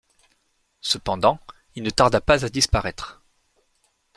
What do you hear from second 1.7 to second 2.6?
il ne tarda pas à